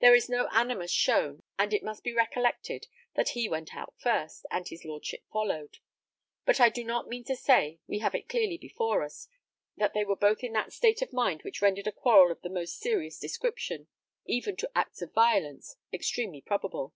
[0.00, 4.44] There is no animus shown, and it must be recollected that he went out first,
[4.50, 5.78] and his lordship followed;
[6.44, 9.28] but I do mean to say we have it clearly before us,
[9.78, 12.50] that they were both in that state of mind which rendered a quarrel of the
[12.50, 13.88] most serious description,
[14.26, 16.92] even to acts of violence, extremely probable.